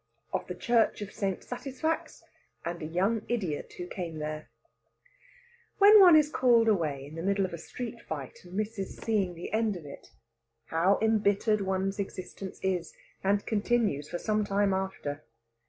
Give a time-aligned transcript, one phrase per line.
[0.33, 1.43] OF THE CHURCH OF ST.
[1.43, 2.23] SATISFAX,
[2.65, 4.49] AND A YOUNG IDIOT WHO CAME THERE
[5.77, 9.35] When one is called away in the middle of a street fight, and misses seeing
[9.35, 10.07] the end of it,
[10.65, 15.23] how embittered one's existence is, and continues for some time after!